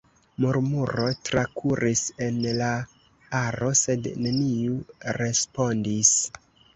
[0.43, 2.69] Murmuro trakuris en la
[3.41, 4.79] aro, sed neniu
[5.19, 6.15] respondis.